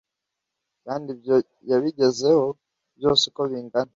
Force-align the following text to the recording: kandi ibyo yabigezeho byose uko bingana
kandi 0.85 1.07
ibyo 1.15 1.35
yabigezeho 1.69 2.45
byose 2.97 3.23
uko 3.29 3.41
bingana 3.51 3.89